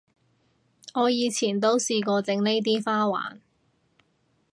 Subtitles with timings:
[0.95, 3.41] 我以前都試過整呢啲花環